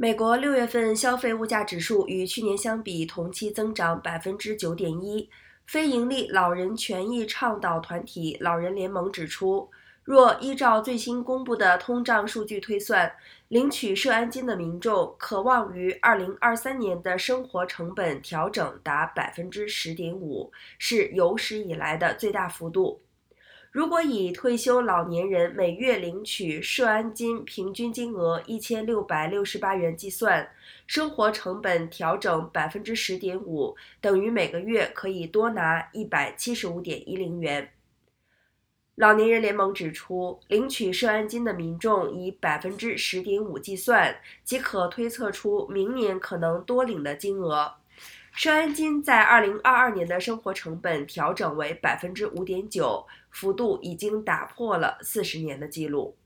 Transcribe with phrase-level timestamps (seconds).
[0.00, 5.28] 美国六月份消费物价指数与去年相比同期增长百分之九点一。
[5.66, 9.68] 非营利老人权益倡导团体老人联盟指出，
[10.04, 13.12] 若依照最新公布的通胀数据推算，
[13.48, 23.00] 领取社安金的民众可望于二零二三年的生活成本调整达百分之十点五，是有史以来的最大幅度。
[23.70, 30.50] 如果以退休老年人每月领取社安金平均金额一千六百六十八元计算，
[30.86, 37.70] 生活成本调整百分之十点五，等于每个月可以多拿一百七十五点一零元。
[38.94, 47.74] 老年人联盟指出，领取社安金的民众以百分之十点五计算，即可推测出明年可能多领的金额。
[48.38, 56.16] 社安金在二零二二年的生活成本调整为百分之五点九，幅度已经打破了四十年的记录。